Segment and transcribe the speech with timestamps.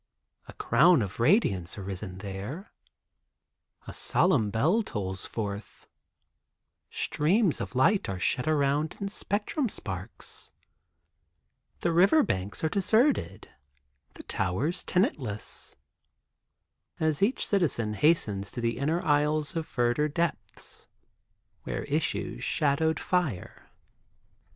[0.47, 2.71] A Crown of Radiance arisen there.
[3.85, 5.85] A solemn bell tolls forth;
[6.89, 10.51] streams of light are shed around in spectrum sparks;
[11.81, 13.49] the river banks are deserted;
[14.15, 15.75] the towers tenantless,
[16.99, 20.87] as each citizen hastens to the inner aisles of verdure depths,
[21.61, 23.69] where issues shadowed fire.